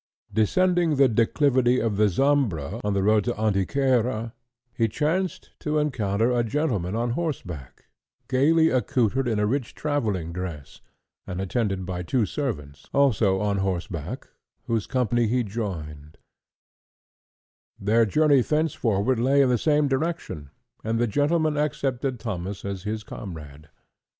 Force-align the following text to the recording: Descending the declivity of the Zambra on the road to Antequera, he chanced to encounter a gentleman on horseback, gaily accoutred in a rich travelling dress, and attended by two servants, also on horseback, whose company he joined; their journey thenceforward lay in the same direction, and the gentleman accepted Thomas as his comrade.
Descending 0.33 0.95
the 0.95 1.07
declivity 1.07 1.79
of 1.79 1.95
the 1.95 2.07
Zambra 2.07 2.81
on 2.83 2.95
the 2.95 3.03
road 3.03 3.23
to 3.25 3.35
Antequera, 3.39 4.33
he 4.73 4.87
chanced 4.87 5.51
to 5.59 5.77
encounter 5.77 6.31
a 6.31 6.43
gentleman 6.43 6.95
on 6.95 7.11
horseback, 7.11 7.85
gaily 8.27 8.71
accoutred 8.71 9.27
in 9.27 9.37
a 9.37 9.45
rich 9.45 9.75
travelling 9.75 10.33
dress, 10.33 10.81
and 11.27 11.39
attended 11.39 11.85
by 11.85 12.01
two 12.01 12.25
servants, 12.25 12.89
also 12.95 13.39
on 13.41 13.57
horseback, 13.57 14.27
whose 14.65 14.87
company 14.87 15.27
he 15.27 15.43
joined; 15.43 16.17
their 17.79 18.03
journey 18.03 18.41
thenceforward 18.41 19.19
lay 19.19 19.39
in 19.43 19.49
the 19.49 19.57
same 19.59 19.87
direction, 19.87 20.49
and 20.83 20.97
the 20.97 21.05
gentleman 21.05 21.57
accepted 21.57 22.19
Thomas 22.19 22.65
as 22.65 22.81
his 22.81 23.03
comrade. 23.03 23.69